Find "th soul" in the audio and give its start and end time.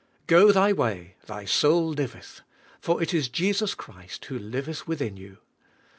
1.27-1.89